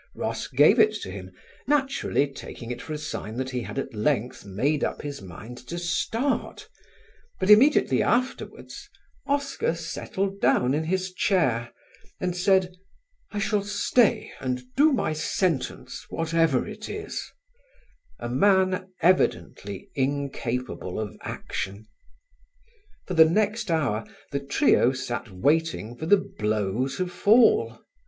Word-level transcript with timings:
Ross 0.15 0.47
gave 0.47 0.79
it 0.79 0.93
to 0.93 1.11
him, 1.11 1.29
naturally 1.67 2.25
taking 2.27 2.71
it 2.71 2.81
for 2.81 2.91
a 2.91 2.97
sign 2.97 3.37
that 3.37 3.51
he 3.51 3.61
had 3.61 3.77
at 3.77 3.93
length 3.93 4.43
made 4.43 4.83
up 4.83 5.03
his 5.03 5.21
mind 5.21 5.59
to 5.67 5.77
start, 5.77 6.67
but 7.39 7.51
immediately 7.51 8.01
afterwards 8.01 8.89
Oscar 9.27 9.75
settled 9.75 10.39
down 10.41 10.73
in 10.73 10.85
his 10.85 11.13
chair 11.13 11.71
and 12.19 12.35
said, 12.35 12.77
"I 13.31 13.37
shall 13.37 13.61
stay 13.63 14.31
and 14.39 14.63
do 14.75 14.91
my 14.91 15.13
sentence 15.13 16.07
whatever 16.09 16.67
it 16.67 16.89
is" 16.89 17.21
a 18.17 18.27
man 18.27 18.91
evidently 19.03 19.91
incapable 19.93 20.99
of 20.99 21.15
action. 21.21 21.85
For 23.05 23.13
the 23.13 23.29
next 23.29 23.69
hour 23.69 24.07
the 24.31 24.39
trio 24.39 24.93
sat 24.93 25.29
waiting 25.29 25.95
for 25.95 26.07
the 26.07 26.17
blow 26.39 26.87
to 26.87 27.05
fall. 27.07 27.83